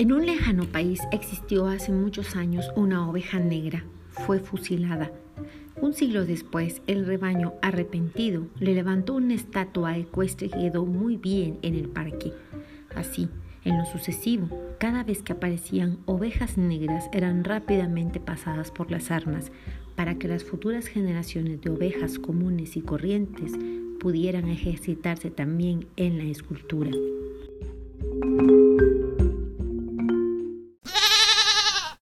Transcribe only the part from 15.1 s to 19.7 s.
que aparecían ovejas negras eran rápidamente pasadas por las armas